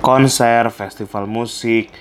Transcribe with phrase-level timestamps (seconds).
[0.00, 1.92] konser, festival musik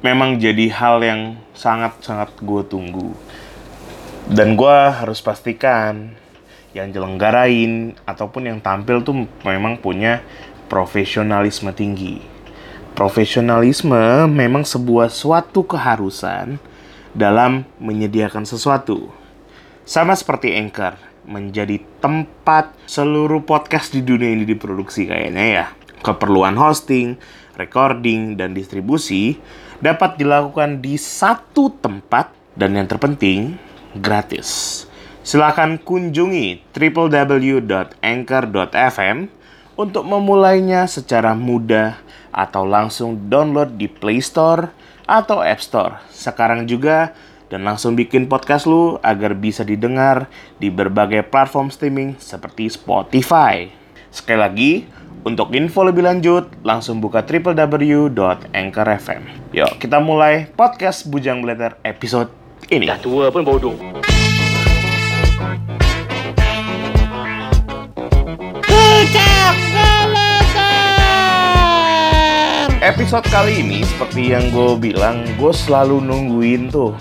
[0.00, 1.20] memang jadi hal yang
[1.52, 3.12] sangat-sangat gue tunggu.
[4.30, 6.14] Dan gue harus pastikan
[6.70, 10.22] yang jelenggarain ataupun yang tampil tuh memang punya
[10.70, 12.22] profesionalisme tinggi.
[12.94, 16.62] Profesionalisme memang sebuah suatu keharusan
[17.10, 19.10] dalam menyediakan sesuatu.
[19.82, 20.94] Sama seperti Anchor,
[21.26, 25.66] menjadi tempat seluruh podcast di dunia ini diproduksi kayaknya ya.
[26.00, 27.20] Keperluan hosting,
[27.60, 29.36] recording, dan distribusi
[29.80, 33.56] dapat dilakukan di satu tempat dan yang terpenting
[33.96, 34.84] gratis.
[35.20, 39.18] Silakan kunjungi www.anchor.fm
[39.76, 41.96] untuk memulainya secara mudah
[42.32, 44.72] atau langsung download di Play Store
[45.04, 46.00] atau App Store.
[46.08, 47.12] Sekarang juga
[47.50, 50.30] dan langsung bikin podcast lu agar bisa didengar
[50.62, 53.66] di berbagai platform streaming seperti Spotify.
[54.14, 54.86] Sekali lagi,
[55.20, 59.52] untuk info lebih lanjut, langsung buka www.anchor.fm.
[59.52, 62.32] Yuk, kita mulai podcast Bujang Belater episode
[62.72, 62.88] ini.
[62.88, 63.76] Dah tua pun bodoh.
[72.80, 76.96] Episode kali ini, seperti yang gue bilang, gue selalu nungguin tuh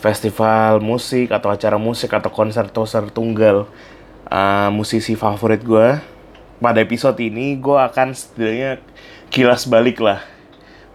[0.00, 3.68] festival musik atau acara musik atau konser-konser tunggal
[4.32, 6.13] uh, musisi favorit gue.
[6.64, 8.80] Pada episode ini, gue akan setidaknya
[9.28, 10.24] kilas balik lah.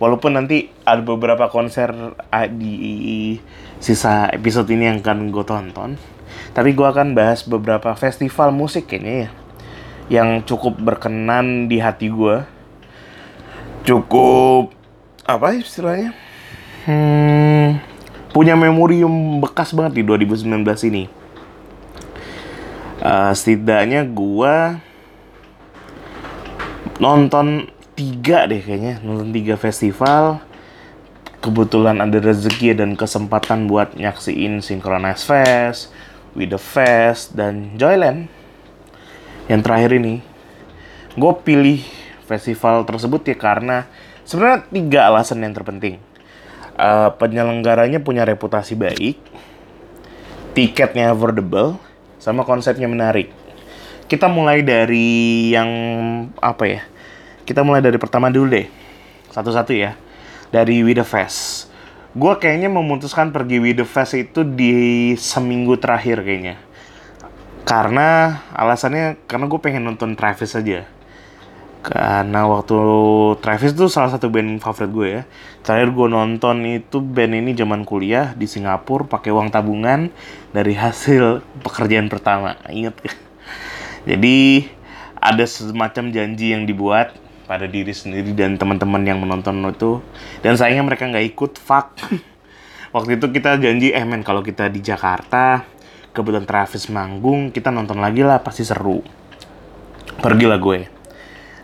[0.02, 3.38] Walaupun nanti ada beberapa konser uh, di
[3.78, 5.94] sisa episode ini yang akan gue tonton.
[6.58, 9.30] Tapi gue akan bahas beberapa festival musik kayaknya ya.
[10.10, 12.58] Yang cukup berkenan di hati gue
[13.90, 14.76] cukup
[15.26, 16.14] apa istilahnya
[16.86, 17.80] hmm,
[18.36, 20.46] punya memori yang bekas banget di 2019
[20.94, 21.04] ini
[23.02, 24.84] uh, setidaknya gua
[27.00, 30.44] nonton tiga deh kayaknya nonton tiga festival
[31.40, 35.92] kebetulan ada rezeki dan kesempatan buat nyaksiin Synchronize Fest,
[36.36, 38.28] With the Fest, dan Joyland.
[39.48, 40.22] Yang terakhir ini,
[41.16, 41.82] gue pilih
[42.28, 43.90] festival tersebut ya karena
[44.28, 45.98] sebenarnya tiga alasan yang terpenting.
[46.80, 49.20] Uh, penyelenggaranya punya reputasi baik,
[50.56, 51.76] tiketnya affordable,
[52.22, 53.39] sama konsepnya menarik.
[54.10, 55.70] Kita mulai dari yang
[56.42, 56.82] apa ya?
[57.46, 58.66] Kita mulai dari pertama dulu deh,
[59.30, 59.94] satu-satu ya.
[60.50, 61.70] Dari With The Fest.
[62.18, 66.58] Gue kayaknya memutuskan pergi With The Fest itu di seminggu terakhir kayaknya.
[67.70, 70.90] Karena alasannya karena gue pengen nonton Travis aja
[71.80, 72.76] karena waktu
[73.40, 75.22] Travis tuh salah satu band favorit gue ya.
[75.64, 80.12] Terakhir gue nonton itu band ini zaman kuliah di Singapura pakai uang tabungan
[80.52, 82.60] dari hasil pekerjaan pertama.
[82.68, 83.00] Ingat
[84.10, 84.66] Jadi
[85.22, 87.14] ada semacam janji yang dibuat
[87.46, 90.02] pada diri sendiri dan teman-teman yang menonton itu.
[90.42, 91.94] Dan sayangnya mereka nggak ikut fuck.
[92.96, 95.62] Waktu itu kita janji eh men kalau kita di Jakarta
[96.10, 99.06] kebetulan Travis manggung kita nonton lagi lah pasti seru.
[100.18, 100.90] Pergilah gue.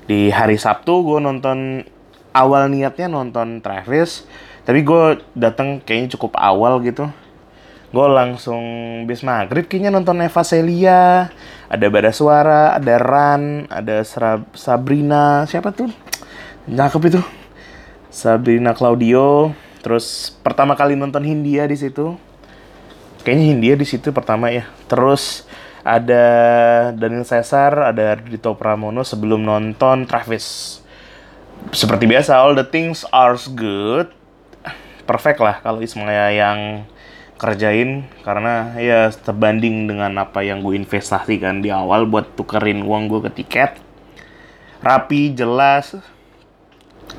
[0.05, 1.81] Di hari Sabtu gue nonton
[2.29, 4.29] awal niatnya nonton Travis
[4.69, 7.09] tapi gue datang kayaknya cukup awal gitu
[7.95, 8.63] gue langsung
[9.07, 11.31] bis maghrib kayaknya nonton Eva Celia
[11.71, 15.87] ada Bada Suara ada Ran ada Sra Sabrina siapa tuh
[16.67, 17.21] cakep itu
[18.11, 22.19] Sabrina Claudio terus pertama kali nonton Hindia di situ
[23.23, 25.47] kayaknya Hindia di situ pertama ya terus
[25.85, 26.25] ada
[26.97, 30.81] Daniel Caesar, ada Dito Pramono sebelum nonton Travis.
[31.69, 34.09] Seperti biasa, all the things are good.
[35.05, 36.89] Perfect lah kalau Ismaya yang
[37.35, 43.21] kerjain karena ya terbanding dengan apa yang gue investasikan di awal buat tukerin uang gue
[43.27, 43.71] ke tiket.
[44.79, 45.97] Rapi, jelas.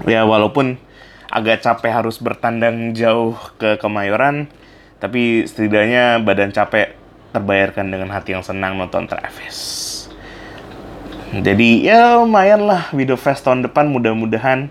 [0.08, 0.80] Ya walaupun
[1.28, 4.48] agak capek harus bertandang jauh ke Kemayoran,
[5.02, 6.96] tapi setidaknya badan capek
[7.36, 9.84] terbayarkan dengan hati yang senang nonton Travis.
[11.36, 14.70] Jadi ya lumayan lah Video Fest tahun depan mudah-mudahan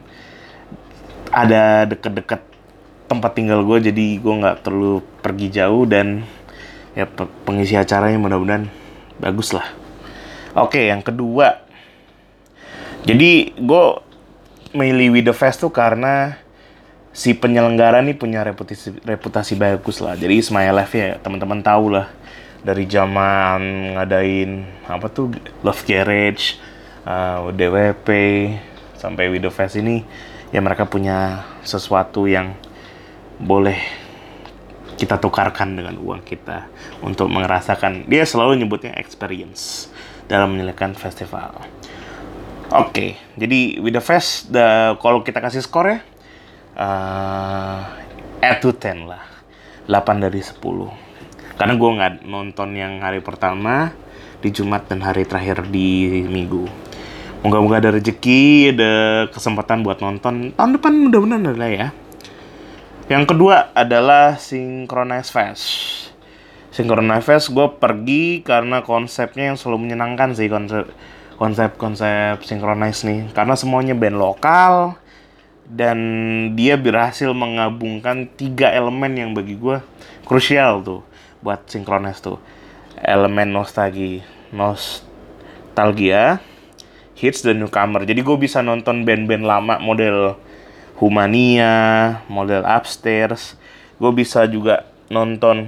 [1.29, 2.54] ada deket-deket
[3.05, 6.25] tempat tinggal gue jadi gue nggak terlalu pergi jauh dan
[6.97, 7.05] ya
[7.46, 8.67] pengisi acaranya mudah-mudahan
[9.22, 9.67] bagus lah.
[10.55, 11.66] Oke yang kedua
[13.05, 13.84] jadi gue
[14.73, 16.41] milih With The Fest tuh karena
[17.13, 20.17] si penyelenggara nih punya reputasi reputasi bagus lah.
[20.17, 22.09] Jadi Ismail Live ya teman-teman tahu lah
[22.66, 25.31] dari zaman ngadain apa tuh
[25.61, 26.58] Love Garage,
[27.05, 28.09] uh, DWP
[28.97, 30.01] sampai Widow Fest ini
[30.49, 32.58] ya mereka punya sesuatu yang
[33.40, 33.79] boleh
[34.96, 36.72] kita tukarkan dengan uang kita
[37.03, 39.91] untuk merasakan dia selalu nyebutnya experience
[40.32, 41.59] dalam menyelesaikan festival.
[42.73, 45.99] Oke, jadi with the fest, the, kalau kita kasih skor ya,
[46.73, 47.85] uh,
[48.41, 49.22] at to 10 lah.
[49.85, 50.58] 8 dari 10.
[51.61, 53.93] Karena gue nggak nonton yang hari pertama,
[54.41, 56.66] di Jumat dan hari terakhir di Minggu.
[57.46, 58.93] Moga-moga ada rezeki, ada
[59.29, 60.58] kesempatan buat nonton.
[60.58, 61.87] Tahun depan mudah-mudahan ada ya.
[63.05, 65.66] Yang kedua adalah Synchronize Fest.
[66.73, 70.90] Synchronize Fest gue pergi karena konsepnya yang selalu menyenangkan sih konsep
[71.37, 73.29] konsep-konsep Synchronize nih.
[73.29, 74.97] Karena semuanya band lokal
[75.69, 75.97] dan
[76.57, 79.85] dia berhasil menggabungkan tiga elemen yang bagi gue
[80.25, 81.05] krusial tuh
[81.46, 82.41] buat Synchronize tuh.
[83.05, 86.41] Elemen nostalgia, nostalgia,
[87.13, 88.01] hits dan newcomer.
[88.01, 90.41] Jadi gue bisa nonton band-band lama model
[91.00, 91.74] Humania,
[92.32, 93.59] model Upstairs.
[94.00, 95.68] Gue bisa juga nonton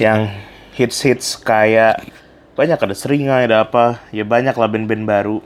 [0.00, 0.32] yang
[0.72, 2.00] hits-hits kayak
[2.56, 4.00] banyak ada seringai ada apa.
[4.12, 5.38] Ya banyak lah band-band baru.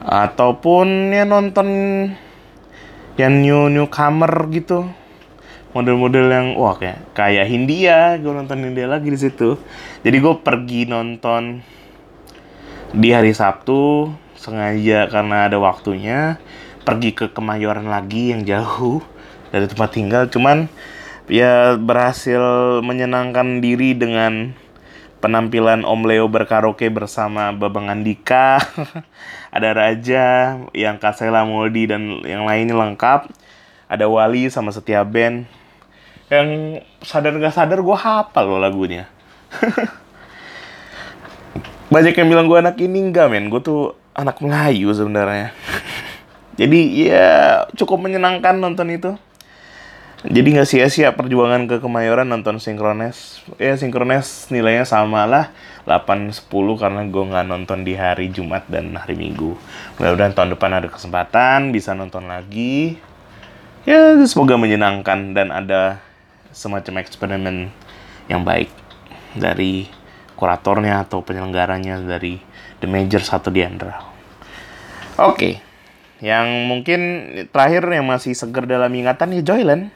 [0.00, 1.68] Ataupun ya nonton
[3.16, 4.88] yang new newcomer gitu.
[5.70, 8.20] Model-model yang wah kayak kayak Hindia.
[8.20, 9.56] Gue nonton Hindia lagi di situ.
[10.04, 11.60] Jadi gue pergi nonton
[12.90, 16.40] di hari Sabtu sengaja karena ada waktunya
[16.90, 18.98] pergi ke Kemayoran lagi yang jauh
[19.54, 20.26] dari tempat tinggal.
[20.26, 20.66] Cuman
[21.30, 22.42] ya berhasil
[22.82, 24.58] menyenangkan diri dengan
[25.22, 28.58] penampilan Om Leo berkaraoke bersama Babang Andika
[29.54, 33.30] ada Raja yang Kasela Moldi dan yang lainnya lengkap.
[33.86, 35.46] Ada Wali sama Setia Band.
[36.26, 39.06] Yang sadar gak sadar gue hafal loh lagunya.
[41.94, 43.46] Banyak yang bilang gue anak ini enggak men.
[43.46, 45.54] Gue tuh anak Melayu sebenarnya
[46.58, 47.28] jadi ya
[47.78, 49.12] cukup menyenangkan nonton itu.
[50.20, 53.40] Jadi nggak sia-sia perjuangan ke Kemayoran nonton Synchronize.
[53.56, 55.48] Ya Synchronize nilainya sama lah
[55.88, 56.44] 8-10
[56.76, 59.56] karena gue nggak nonton di hari Jumat dan hari Minggu.
[59.96, 63.00] Mudah-mudahan tahun depan ada kesempatan bisa nonton lagi.
[63.88, 66.04] Ya semoga menyenangkan dan ada
[66.52, 67.72] semacam eksperimen
[68.28, 68.68] yang baik
[69.32, 69.88] dari
[70.36, 72.36] kuratornya atau penyelenggaranya dari
[72.84, 74.04] The Major satu di Andra.
[75.16, 75.32] Oke.
[75.32, 75.69] Okay.
[76.20, 77.00] Yang mungkin
[77.48, 79.88] terakhir yang masih seger dalam ingatan ya Joyland.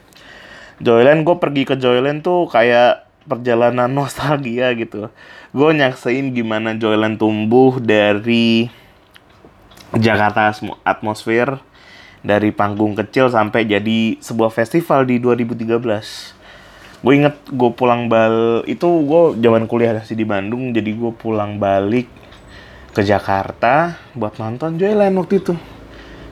[0.80, 5.12] Joyland gue pergi ke Joyland tuh kayak perjalanan nostalgia gitu.
[5.52, 8.72] Gue nyaksain gimana Joyland tumbuh dari
[9.94, 10.50] Jakarta
[10.82, 11.60] atmosfer
[12.24, 17.04] dari panggung kecil sampai jadi sebuah festival di 2013.
[17.04, 21.60] Gue inget gue pulang bal itu gue zaman kuliah sih di Bandung jadi gue pulang
[21.60, 22.08] balik
[22.96, 25.52] ke Jakarta buat nonton Joyland waktu itu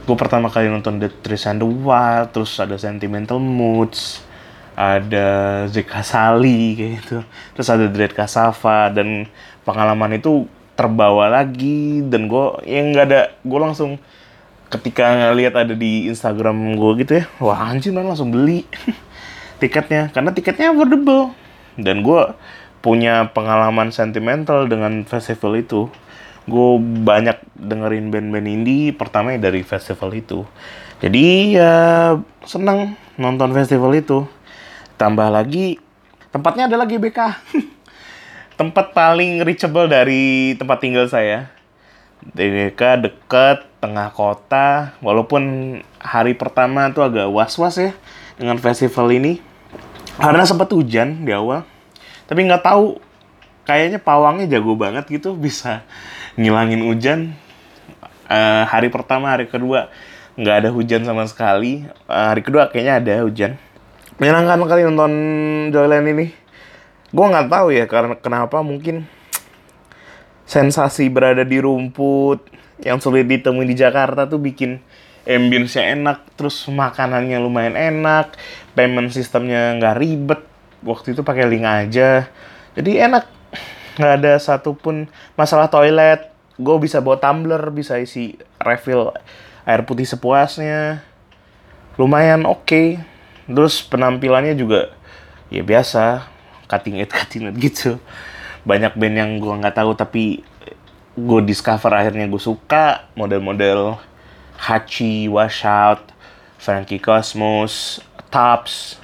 [0.02, 4.22] gue pertama kali nonton The Trees and the Wild terus ada Sentimental Moods
[4.72, 5.28] ada
[5.68, 7.18] Zika Sali kayak gitu.
[7.52, 9.28] Terus ada Dread Kasava dan
[9.68, 14.00] pengalaman itu terbawa lagi dan gue yang nggak ada gue langsung
[14.72, 18.64] ketika ngeliat ada di Instagram gue gitu ya wah anjir man langsung beli
[19.62, 20.10] tiketnya.
[20.10, 21.36] Karena tiketnya affordable.
[21.78, 22.22] Dan gue
[22.82, 25.86] punya pengalaman sentimental dengan festival itu
[26.46, 26.70] gue
[27.06, 30.42] banyak dengerin band-band indie pertama dari festival itu.
[30.98, 32.14] Jadi ya
[32.46, 34.26] senang nonton festival itu.
[34.98, 35.78] Tambah lagi
[36.30, 37.18] tempatnya adalah GBK
[38.60, 41.50] tempat paling reachable dari tempat tinggal saya.
[42.22, 44.94] GBK dekat tengah kota.
[45.02, 47.92] Walaupun hari pertama tuh agak was-was ya
[48.38, 49.42] dengan festival ini.
[50.18, 51.66] Karena sempat hujan di awal.
[52.30, 53.02] Tapi nggak tahu
[53.66, 55.82] kayaknya pawangnya jago banget gitu bisa
[56.36, 57.36] ngilangin hujan
[58.32, 59.92] uh, hari pertama hari kedua
[60.32, 61.84] nggak ada hujan sama sekali.
[62.08, 63.52] Uh, hari kedua kayaknya ada hujan.
[64.16, 65.12] Menyenangkan kali nonton
[65.72, 66.26] Joyland ini.
[67.12, 69.04] Gue nggak tahu ya karena kenapa mungkin
[70.48, 72.48] sensasi berada di rumput
[72.80, 74.80] yang sulit ditemui di Jakarta tuh bikin
[75.22, 78.34] ambience-nya enak terus makanannya lumayan enak
[78.72, 80.40] payment sistemnya nggak ribet.
[80.82, 82.26] Waktu itu pakai link aja.
[82.72, 83.41] Jadi enak
[83.96, 86.30] nggak ada satupun masalah toilet.
[86.60, 89.12] Gue bisa bawa tumbler bisa isi refill
[89.64, 91.02] air putih sepuasnya.
[91.96, 92.64] Lumayan oke.
[92.64, 92.88] Okay.
[93.42, 94.94] terus penampilannya juga
[95.50, 96.30] ya biasa
[96.70, 97.98] cutting edge cutting edge gitu.
[98.62, 100.46] Banyak band yang gue nggak tahu tapi
[101.18, 103.10] gue discover akhirnya gue suka.
[103.18, 103.98] Model-model
[104.62, 106.14] Hachi, Washout,
[106.62, 107.98] Frankie Cosmos,
[108.30, 109.01] Tops,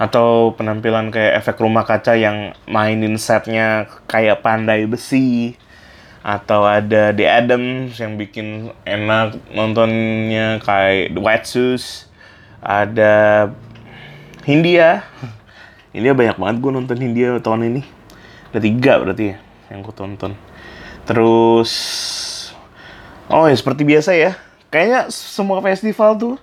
[0.00, 5.60] atau penampilan kayak efek rumah kaca yang mainin setnya kayak pandai besi.
[6.24, 12.08] Atau ada The Adams yang bikin enak nontonnya kayak The White Shoes.
[12.64, 13.48] Ada
[14.48, 15.04] Hindia.
[15.96, 17.82] Hindia banyak banget gue nonton Hindia tahun ini.
[18.56, 19.36] Ada tiga berarti ya
[19.68, 20.32] yang gue tonton.
[21.04, 21.72] Terus
[23.30, 24.34] Oh ya seperti biasa ya.
[24.74, 26.34] Kayaknya semua festival tuh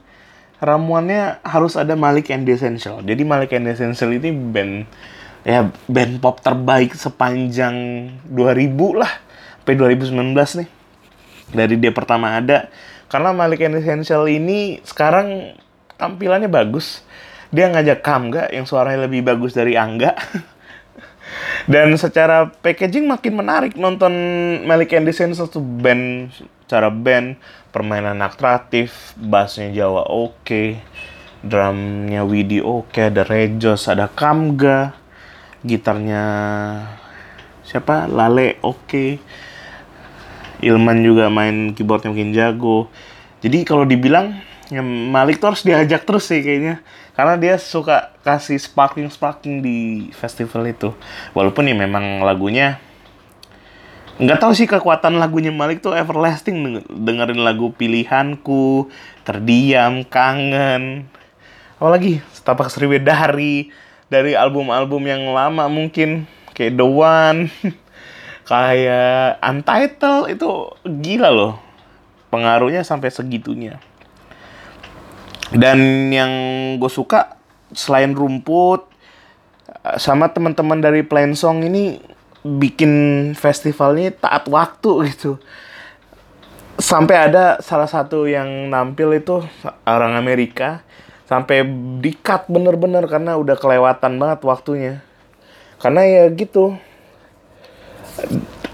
[0.57, 3.01] ramuannya harus ada Malik and the Essential.
[3.05, 4.89] Jadi Malik and the Essential ini band
[5.47, 9.11] ya band pop terbaik sepanjang 2000 lah
[9.63, 10.69] sampai 2019 nih.
[11.47, 12.67] Dari dia pertama ada
[13.07, 15.55] karena Malik and the Essential ini sekarang
[15.95, 17.05] tampilannya bagus.
[17.47, 20.11] Dia ngajak Kamga yang suaranya lebih bagus dari Angga.
[21.67, 24.11] Dan secara packaging makin menarik nonton
[24.63, 25.13] Malik and the
[25.51, 26.31] tuh band
[26.67, 27.39] cara band,
[27.71, 30.67] permainan atraktif, bassnya Jawa oke, okay,
[31.39, 34.91] drumnya Widi oke, okay, ada Rejos, ada Kamga,
[35.63, 36.23] gitarnya
[37.63, 39.09] siapa Lale oke, okay.
[40.57, 42.89] Ilman juga main keyboardnya mungkin jago.
[43.45, 44.41] Jadi kalau dibilang
[44.73, 46.81] ya Malik tuh harus diajak terus sih kayaknya
[47.17, 50.93] karena dia suka kasih sparking sparking di festival itu.
[51.33, 52.77] Walaupun ya memang lagunya
[54.21, 58.93] nggak tahu sih kekuatan lagunya Malik tuh everlasting dengerin lagu pilihanku
[59.25, 61.09] terdiam kangen.
[61.81, 62.69] Apalagi setapak
[63.01, 63.73] dari
[64.13, 67.49] dari album-album yang lama mungkin kayak The One
[68.53, 70.49] kayak Untitled itu
[70.85, 71.57] gila loh.
[72.29, 73.81] Pengaruhnya sampai segitunya
[75.55, 76.31] dan yang
[76.79, 77.39] gue suka
[77.71, 78.87] selain rumput
[79.95, 81.99] sama teman-teman dari Plain Song ini
[82.43, 85.39] bikin festivalnya taat waktu gitu.
[86.77, 89.41] Sampai ada salah satu yang nampil itu
[89.87, 90.85] orang Amerika
[91.27, 91.65] sampai
[91.99, 94.93] dikat bener-bener karena udah kelewatan banget waktunya.
[95.81, 96.77] Karena ya gitu.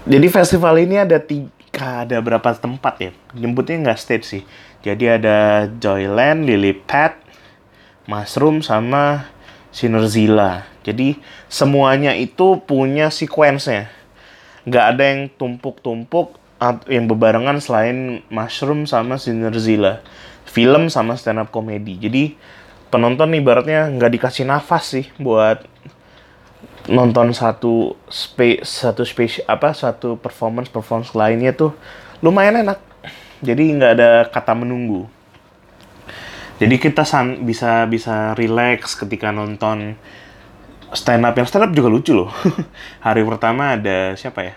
[0.04, 3.10] Jadi festival ini ada tiga, ada berapa tempat ya?
[3.32, 4.42] Nyebutnya nggak stage sih.
[4.84, 7.16] Jadi ada Joyland, Lily Pad,
[8.04, 9.32] Mushroom, sama
[9.72, 10.68] Sinerzilla.
[10.84, 11.16] Jadi
[11.48, 13.88] semuanya itu punya sequence-nya.
[14.68, 16.36] Nggak ada yang tumpuk-tumpuk
[16.92, 20.04] yang bebarengan selain Mushroom sama Sinerzilla.
[20.44, 21.96] Film sama stand up comedy.
[21.96, 22.36] Jadi
[22.92, 25.64] penonton ibaratnya nggak dikasih nafas sih buat
[26.84, 31.72] nonton satu spe satu spesial apa satu performance performance lainnya tuh
[32.20, 32.93] lumayan enak.
[33.40, 35.08] Jadi nggak ada kata menunggu.
[36.62, 37.02] Jadi kita
[37.42, 39.98] bisa bisa relax ketika nonton
[40.94, 42.30] stand up yang stand up juga lucu loh.
[43.06, 44.54] hari pertama ada siapa ya?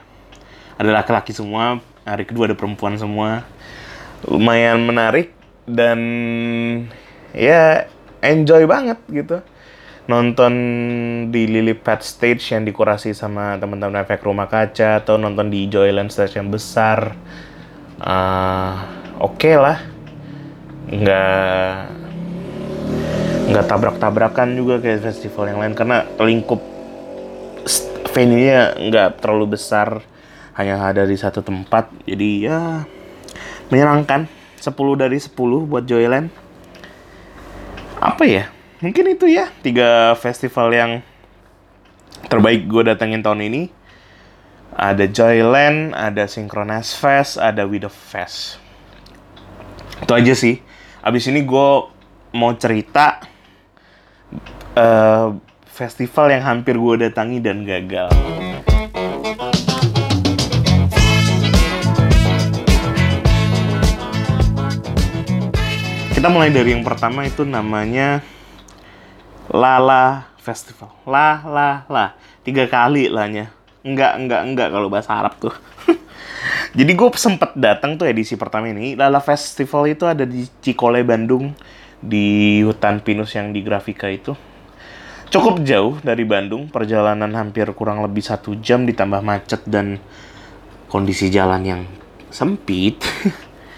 [0.78, 3.42] Ada laki-laki semua, hari kedua ada perempuan semua.
[4.30, 5.34] Lumayan menarik
[5.66, 6.00] dan
[7.34, 7.90] ya
[8.22, 9.42] enjoy banget gitu.
[10.08, 10.54] Nonton
[11.34, 16.40] di Lilipad Stage yang dikurasi sama teman-teman efek rumah kaca atau nonton di Joyland Stage
[16.40, 17.12] yang besar.
[17.98, 18.76] Uh,
[19.18, 19.82] Oke okay lah,
[20.94, 21.74] nggak
[23.50, 26.62] nggak tabrak-tabrakan juga kayak festival yang lain karena lingkup
[28.14, 30.06] venue-nya nggak terlalu besar
[30.54, 31.90] hanya ada di satu tempat.
[32.06, 32.86] Jadi ya
[33.74, 34.30] menyenangkan.
[34.58, 36.34] 10 dari 10 buat Joyland.
[38.02, 38.50] Apa ya?
[38.82, 40.92] Mungkin itu ya tiga festival yang
[42.30, 43.62] terbaik gue datengin tahun ini
[44.78, 48.62] ada Joyland ada Synchronize Fest ada With the Fest
[50.06, 50.62] itu aja sih
[51.02, 51.70] abis ini gue
[52.38, 53.26] mau cerita
[54.78, 55.34] uh,
[55.66, 58.10] festival yang hampir gue datangi dan gagal.
[66.18, 68.26] Kita mulai dari yang pertama itu namanya
[69.54, 70.90] Lala Festival.
[71.06, 72.18] La la la.
[72.42, 73.57] Tiga kali lahnya.
[73.88, 75.56] Enggak, enggak, enggak kalau bahasa Arab tuh.
[76.78, 79.00] Jadi gue sempet datang tuh edisi pertama ini.
[79.00, 81.56] Lala Festival itu ada di Cikole, Bandung.
[81.98, 84.38] Di hutan pinus yang di Grafika itu
[85.28, 90.00] cukup jauh dari Bandung, perjalanan hampir kurang lebih satu jam ditambah macet dan
[90.88, 91.82] kondisi jalan yang
[92.32, 93.04] sempit.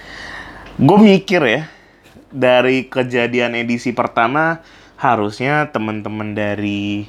[0.85, 1.61] gue mikir ya,
[2.29, 4.61] dari kejadian edisi pertama
[4.99, 7.07] harusnya teman-teman dari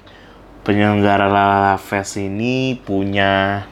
[0.61, 3.65] penyelenggara Lala Fest ini punya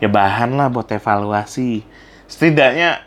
[0.00, 1.84] ya bahan lah buat evaluasi.
[2.26, 3.04] Setidaknya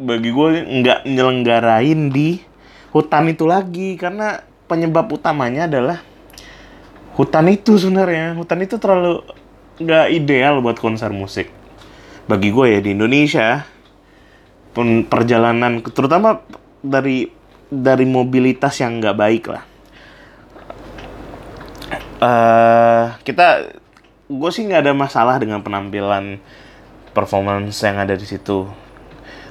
[0.00, 0.48] bagi gue
[0.80, 2.40] nggak nyelenggarain di
[2.92, 5.98] hutan itu lagi karena penyebab utamanya adalah
[7.16, 8.36] hutan itu sebenarnya.
[8.36, 9.24] Hutan itu terlalu
[9.80, 11.48] nggak ideal buat konser musik.
[12.28, 13.64] Bagi gue ya di Indonesia
[14.70, 16.46] pun perjalanan terutama
[16.78, 17.26] dari
[17.70, 19.69] dari mobilitas yang nggak baik lah
[22.20, 23.74] uh, kita
[24.30, 26.38] gue sih nggak ada masalah dengan penampilan
[27.10, 28.68] performance yang ada di situ.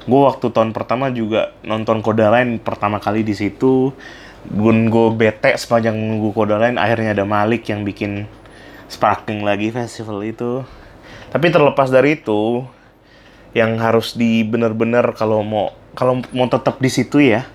[0.07, 3.91] Gue waktu tahun pertama juga nonton Kodaline pertama kali di situ.
[4.47, 8.23] Gun gue bete sepanjang nunggu kode lain akhirnya ada Malik yang bikin
[8.87, 10.63] sparking lagi festival itu.
[11.29, 12.63] Tapi terlepas dari itu
[13.51, 17.49] yang harus di bener-bener kalau mau kalau mau tetap di situ ya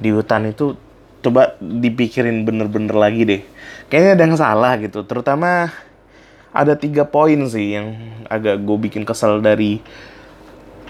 [0.00, 0.74] di hutan itu
[1.22, 3.42] coba dipikirin bener-bener lagi deh
[3.94, 5.06] kayaknya ada yang salah gitu.
[5.06, 5.70] Terutama
[6.50, 7.94] ada tiga poin sih yang
[8.26, 9.78] agak gue bikin kesel dari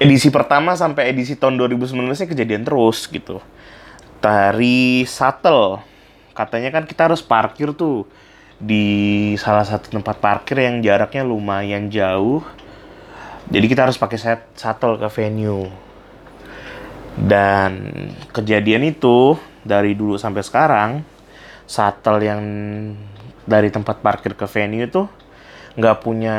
[0.00, 3.44] edisi pertama sampai edisi tahun 2019 nya kejadian terus gitu.
[4.24, 5.84] Dari shuttle.
[6.32, 8.08] Katanya kan kita harus parkir tuh
[8.56, 12.40] di salah satu tempat parkir yang jaraknya lumayan jauh.
[13.52, 15.68] Jadi kita harus pakai set shuttle ke venue.
[17.20, 17.84] Dan
[18.32, 21.13] kejadian itu dari dulu sampai sekarang
[21.64, 22.42] shuttle yang
[23.44, 25.04] dari tempat parkir ke venue itu
[25.74, 26.38] nggak punya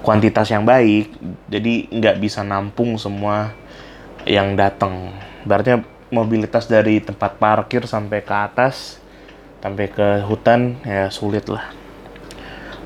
[0.00, 1.12] kuantitas yang baik,
[1.52, 3.52] jadi nggak bisa nampung semua
[4.24, 5.12] yang datang.
[5.44, 5.76] Berarti
[6.08, 8.96] mobilitas dari tempat parkir sampai ke atas,
[9.60, 11.68] sampai ke hutan ya sulit lah.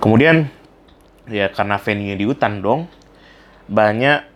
[0.02, 0.50] Kemudian
[1.30, 2.90] ya karena venue di hutan dong
[3.64, 4.28] banyak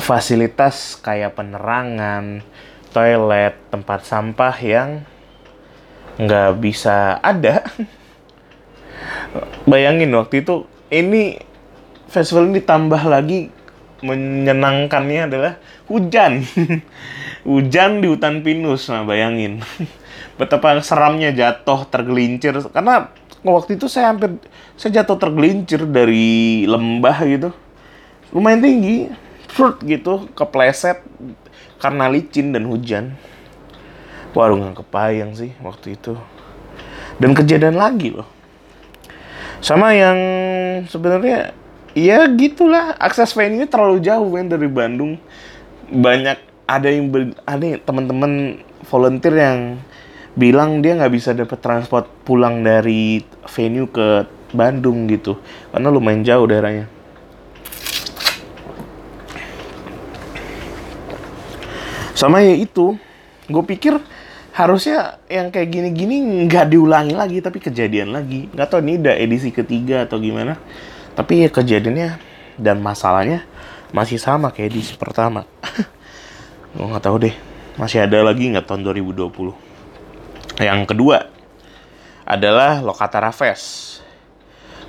[0.00, 2.42] fasilitas kayak penerangan
[2.92, 5.02] toilet tempat sampah yang
[6.20, 7.64] nggak bisa ada.
[9.64, 11.40] Bayangin waktu itu ini
[12.12, 13.48] festival ini ditambah lagi
[14.04, 15.52] menyenangkannya adalah
[15.88, 16.44] hujan.
[17.48, 19.64] Hujan di hutan pinus nah bayangin.
[20.38, 22.54] Betapa seramnya jatuh tergelincir.
[22.70, 23.10] Karena
[23.42, 24.38] waktu itu saya hampir
[24.78, 27.50] saya jatuh tergelincir dari lembah gitu.
[28.30, 29.10] Lumayan tinggi
[29.50, 31.02] fruit gitu kepleset
[31.82, 33.18] karena licin dan hujan.
[34.32, 36.14] Waduh nggak kepayang sih waktu itu.
[37.18, 38.30] Dan kejadian lagi loh.
[39.58, 40.18] Sama yang
[40.86, 41.50] sebenarnya
[41.98, 42.94] ya gitulah.
[43.02, 45.18] Akses venue terlalu jauh kan dari Bandung.
[45.90, 46.38] Banyak
[46.70, 49.58] ada yang ber, ada teman-teman volunteer yang
[50.38, 53.20] bilang dia nggak bisa dapat transport pulang dari
[53.50, 54.24] venue ke
[54.54, 55.36] Bandung gitu.
[55.74, 56.91] Karena lumayan jauh daerahnya
[62.22, 62.94] sama ya itu
[63.50, 63.98] gue pikir
[64.54, 69.50] harusnya yang kayak gini-gini nggak diulangi lagi tapi kejadian lagi nggak tahu ini udah edisi
[69.50, 70.54] ketiga atau gimana
[71.18, 72.22] tapi ya kejadiannya
[72.62, 73.42] dan masalahnya
[73.90, 75.42] masih sama kayak edisi pertama
[76.78, 77.34] gue nggak tahu deh
[77.74, 79.34] masih ada lagi nggak tahun 2020
[80.62, 81.32] yang kedua
[82.22, 84.00] adalah Lokatara Fest.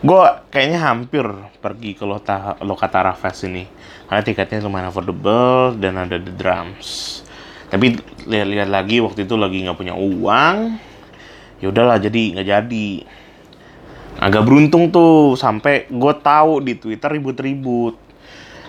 [0.03, 1.25] Gue kayaknya hampir
[1.63, 2.03] pergi ke
[2.61, 3.65] Lokatara Fest ini.
[4.13, 7.25] Karena tiketnya lumayan affordable dan ada the drums.
[7.73, 7.97] Tapi
[8.29, 10.77] lihat-lihat lagi waktu itu lagi nggak punya uang.
[11.57, 12.89] Ya udahlah jadi nggak jadi.
[14.21, 17.97] Agak beruntung tuh sampai gue tahu di Twitter ribut-ribut.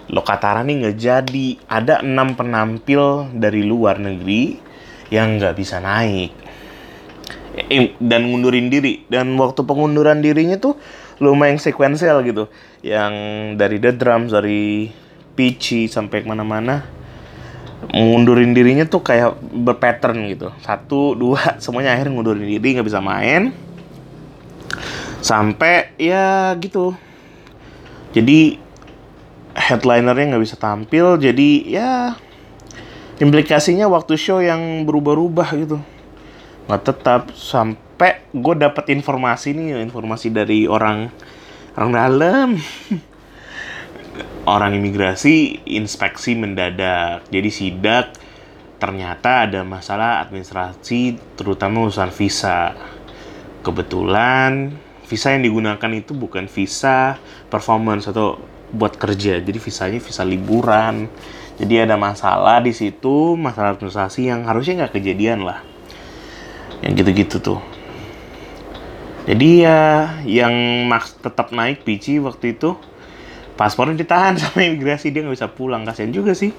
[0.09, 1.47] Lokatara nih nggak jadi.
[1.69, 4.57] Ada enam penampil dari luar negeri
[5.13, 6.33] yang nggak bisa naik
[8.01, 10.81] dan ngundurin diri dan waktu pengunduran dirinya tuh
[11.21, 12.49] lumayan sekuensial gitu
[12.81, 13.13] yang
[13.61, 15.04] dari the drums dari
[15.35, 16.95] Peachy sampai ke mana-mana
[17.93, 20.49] ngundurin dirinya tuh kayak berpattern gitu.
[20.65, 23.53] Satu dua semuanya akhirnya ngundurin diri nggak bisa main.
[25.21, 26.97] Sampai ya gitu.
[28.15, 28.61] Jadi
[29.55, 31.91] headlinernya nggak bisa tampil jadi ya
[33.23, 35.79] implikasinya waktu show yang berubah-ubah gitu.
[36.71, 41.11] Nggak tetap sampai gue dapat informasi nih informasi dari orang
[41.75, 42.49] orang dalam
[44.45, 47.25] orang imigrasi inspeksi mendadak.
[47.33, 48.07] Jadi sidak
[48.77, 52.77] ternyata ada masalah administrasi terutama urusan visa.
[53.65, 54.77] Kebetulan
[55.09, 57.17] visa yang digunakan itu bukan visa
[57.49, 58.37] performance atau
[58.73, 59.41] buat kerja.
[59.41, 61.09] Jadi visanya visa liburan.
[61.55, 65.65] Jadi ada masalah di situ masalah administrasi yang harusnya nggak kejadian lah.
[66.85, 67.61] Yang gitu-gitu tuh.
[69.25, 70.53] Jadi ya yang
[71.25, 72.77] tetap naik PC waktu itu
[73.55, 76.51] paspornya ditahan sama imigrasi dia nggak bisa pulang kasian juga sih.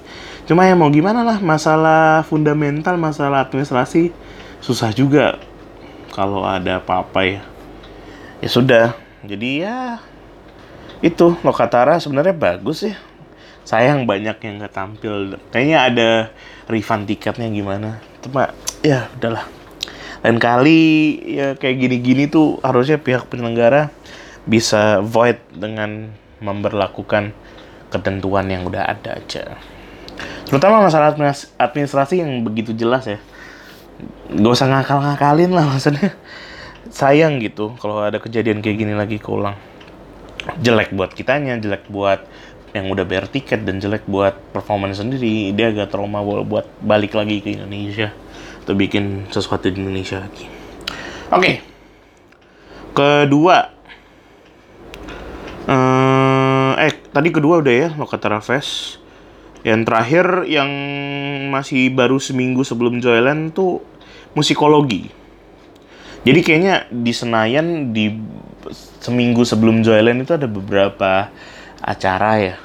[0.48, 4.12] Cuma ya mau gimana lah masalah fundamental masalah administrasi
[4.60, 5.40] susah juga
[6.12, 7.42] kalau ada apa-apa ya.
[8.40, 8.84] Ya sudah
[9.24, 9.78] jadi ya
[11.04, 12.96] itu Lokatara sebenarnya bagus ya
[13.66, 15.36] sayang banyak yang nggak tampil.
[15.50, 16.08] Kayaknya ada
[16.70, 17.98] refund tiketnya gimana.
[18.22, 19.44] Cuma ya udahlah.
[20.22, 20.82] Lain kali
[21.36, 23.90] ya kayak gini-gini tuh harusnya pihak penyelenggara
[24.46, 26.14] bisa void dengan
[26.46, 27.34] memperlakukan
[27.90, 29.58] ketentuan yang udah ada aja.
[30.46, 31.12] Terutama masalah
[31.58, 33.18] administrasi yang begitu jelas ya.
[34.30, 36.14] Gak usah ngakal-ngakalin lah maksudnya.
[36.86, 39.58] Sayang gitu kalau ada kejadian kayak gini lagi keulang.
[40.62, 42.22] Jelek buat kitanya, jelek buat
[42.70, 45.50] yang udah bayar tiket dan jelek buat performance sendiri.
[45.50, 48.14] Dia agak trauma buat balik lagi ke Indonesia
[48.62, 50.46] atau bikin sesuatu di Indonesia lagi.
[51.34, 51.42] Oke.
[51.42, 51.56] Okay.
[52.96, 53.75] Kedua,
[55.66, 59.02] uh, eh tadi kedua udah ya Lokatara Fest.
[59.66, 60.70] Yang terakhir yang
[61.50, 63.82] masih baru seminggu sebelum Joyland tuh
[64.38, 65.10] musikologi.
[66.22, 68.14] Jadi kayaknya di Senayan di
[69.02, 71.30] seminggu sebelum Joyland itu ada beberapa
[71.82, 72.56] acara ya.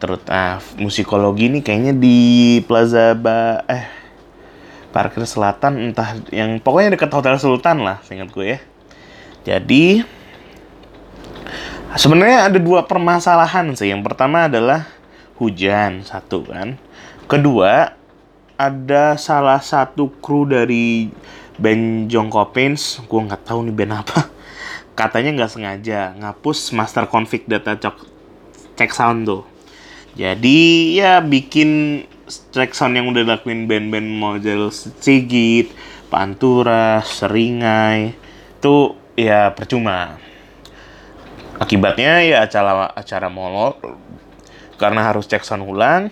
[0.00, 3.84] Terus nah, musikologi ini kayaknya di Plaza ba eh
[4.92, 8.60] parkir selatan entah yang pokoknya dekat Hotel Sultan lah, seingat gue ya.
[9.44, 10.04] Jadi
[11.94, 13.90] sebenarnya ada dua permasalahan sih.
[13.90, 14.86] Yang pertama adalah
[15.38, 16.78] hujan satu kan.
[17.26, 17.94] Kedua
[18.54, 21.10] ada salah satu kru dari
[21.58, 24.30] band Jongkopins, gue nggak tahu nih band apa.
[24.98, 27.96] Katanya nggak sengaja ngapus master config data cok
[28.78, 29.42] cek sound tuh.
[30.14, 32.02] Jadi ya bikin
[32.54, 35.74] track sound yang udah lakuin band-band model Sigit,
[36.06, 38.14] Pantura, Seringai,
[38.62, 40.23] itu ya percuma.
[41.62, 43.78] Akibatnya ya acara acara molor
[44.74, 46.10] karena harus cek sound ulang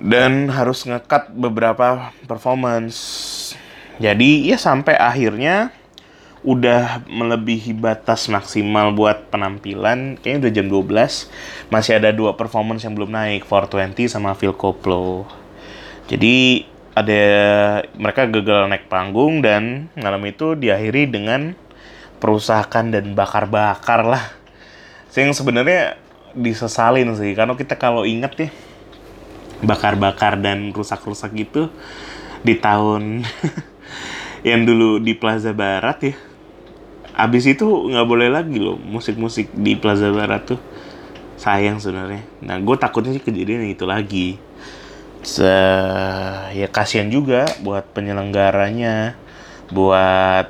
[0.00, 2.98] dan harus ngekat beberapa performance.
[4.00, 5.76] Jadi ya sampai akhirnya
[6.40, 12.96] udah melebihi batas maksimal buat penampilan kayaknya udah jam 12 masih ada dua performance yang
[12.96, 15.28] belum naik 420 sama Phil Koplo
[16.08, 16.64] jadi
[16.96, 17.22] ada
[17.92, 21.52] mereka gagal naik panggung dan malam itu diakhiri dengan
[22.20, 24.24] perusakan dan bakar-bakar lah.
[25.16, 25.98] Yang sebenarnya
[26.36, 28.48] disesalin sih karena kita kalau inget ya
[29.66, 31.74] bakar-bakar dan rusak-rusak gitu
[32.46, 33.26] di tahun
[34.48, 36.14] yang dulu di Plaza Barat ya
[37.20, 40.60] abis itu nggak boleh lagi loh musik-musik di Plaza Barat tuh.
[41.40, 42.24] Sayang sebenarnya.
[42.44, 44.36] Nah gue takutnya sih kejadian itu lagi.
[45.24, 45.52] Se
[46.56, 49.16] ya kasihan juga buat penyelenggaranya
[49.68, 50.48] buat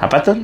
[0.00, 0.36] apa tuh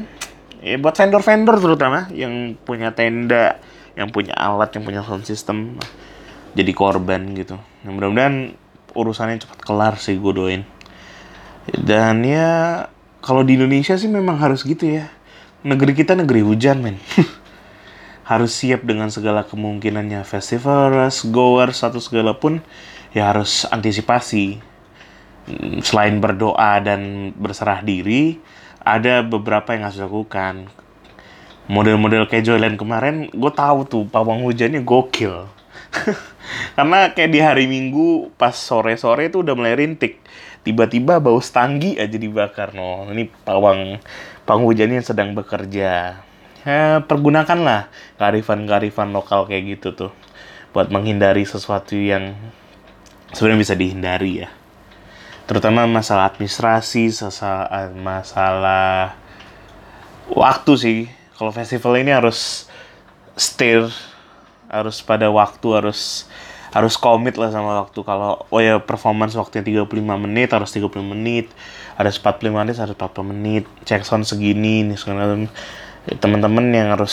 [0.62, 3.58] ya buat vendor-vendor terutama yang punya tenda
[3.98, 5.76] yang punya alat yang punya sound system
[6.56, 8.56] jadi korban gitu nah, mudah-mudahan
[8.92, 10.62] urusannya cepat kelar sih gue doain
[11.70, 12.86] dan ya
[13.22, 15.06] kalau di Indonesia sih memang harus gitu ya.
[15.62, 16.98] Negeri kita negeri hujan, men.
[18.30, 20.26] harus siap dengan segala kemungkinannya.
[20.26, 22.58] Festival, rush, goers, satu segala pun
[23.14, 24.58] ya harus antisipasi.
[25.46, 28.42] Hmm, selain berdoa dan berserah diri,
[28.82, 30.68] ada beberapa yang harus dilakukan.
[31.70, 35.46] Model-model kayak Joyland kemarin, gue tahu tuh pawang hujannya gokil.
[36.76, 40.22] Karena kayak di hari Minggu pas sore-sore itu udah mulai rintik
[40.62, 43.98] tiba-tiba bau stanggi aja dibakar no ini pawang
[44.46, 46.22] pawang hujan yang sedang bekerja
[46.62, 47.90] ya pergunakanlah
[48.22, 50.12] kearifan-kearifan lokal kayak gitu tuh
[50.70, 52.38] buat menghindari sesuatu yang
[53.34, 54.48] sebenarnya bisa dihindari ya
[55.52, 57.12] terutama masalah administrasi
[58.00, 59.12] masalah
[60.32, 61.00] waktu sih.
[61.36, 62.64] Kalau festival ini harus
[63.36, 63.92] steer
[64.72, 66.24] harus pada waktu harus
[66.72, 68.00] harus komit lah sama waktu.
[68.00, 69.92] Kalau oh ya performance waktunya 35
[70.24, 71.52] menit harus 30 menit.
[72.00, 73.68] Ada 45 menit harus 40 menit.
[73.84, 75.36] Check sound segini nih segala
[76.16, 77.12] teman-teman yang harus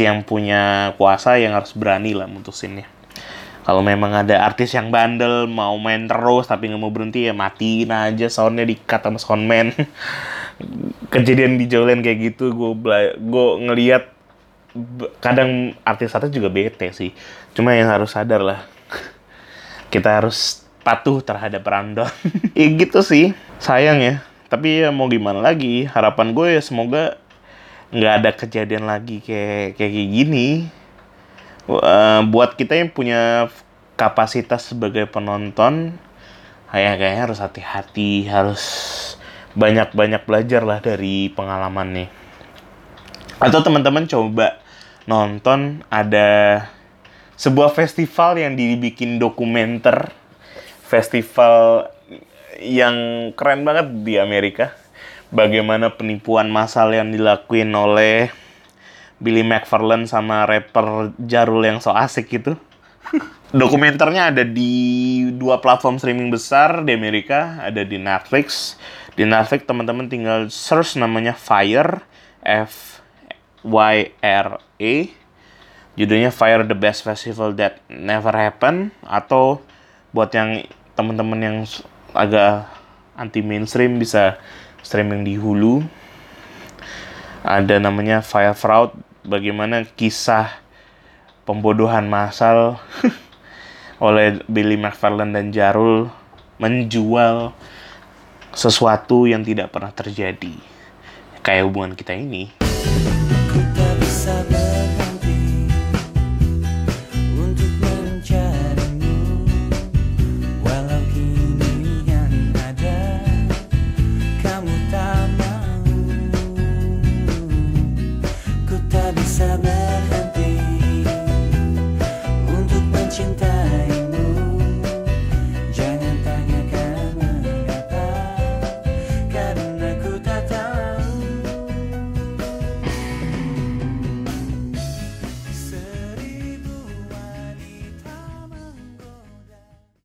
[0.00, 2.93] yang punya kuasa yang harus berani lah mutusinnya
[3.64, 7.90] kalau memang ada artis yang bandel mau main terus tapi nggak mau berhenti ya matiin
[7.90, 9.72] aja soundnya di cut sama soundman
[11.12, 12.72] kejadian di Jolene kayak gitu gue
[13.18, 14.12] gue ngelihat
[15.22, 17.14] kadang artis-artis juga bete sih
[17.54, 18.66] Cuma yang harus sadar lah,
[19.94, 22.10] kita harus patuh terhadap random.
[22.58, 23.30] ya gitu sih,
[23.62, 24.14] sayang ya.
[24.50, 27.16] Tapi ya mau gimana lagi, harapan gue ya semoga
[27.94, 30.66] nggak ada kejadian lagi kayak kayak gini.
[31.64, 33.48] Uh, buat kita yang punya
[33.96, 35.96] kapasitas sebagai penonton,
[36.68, 38.62] kayak kayaknya harus hati-hati, harus
[39.54, 42.08] banyak-banyak belajar lah dari pengalaman nih.
[43.40, 44.60] Atau teman-teman coba
[45.08, 46.64] nonton ada
[47.34, 50.12] sebuah festival yang dibikin dokumenter
[50.86, 51.88] festival
[52.62, 52.94] yang
[53.34, 54.70] keren banget di Amerika
[55.34, 58.30] bagaimana penipuan massal yang dilakuin oleh
[59.24, 62.60] Billy McFarland sama rapper Jarul yang so asik gitu.
[63.54, 68.76] Dokumenternya ada di dua platform streaming besar di Amerika ada di Netflix.
[69.16, 72.04] Di Netflix teman-teman tinggal search namanya Fire
[72.44, 73.00] F
[73.64, 75.14] Y R E.
[75.94, 78.90] Judulnya Fire the Best Festival That Never Happened.
[79.06, 79.62] Atau
[80.10, 80.66] buat yang
[80.98, 81.56] teman-teman yang
[82.10, 82.66] agak
[83.14, 84.36] anti mainstream bisa
[84.82, 85.86] streaming di Hulu.
[87.46, 90.52] Ada namanya Fire Fraud bagaimana kisah
[91.48, 92.80] pembodohan massal
[94.06, 96.12] oleh Billy McFarland dan Jarul
[96.60, 97.56] menjual
[98.54, 100.54] sesuatu yang tidak pernah terjadi
[101.42, 102.54] kayak hubungan kita ini.
[103.50, 104.63] Kita bisa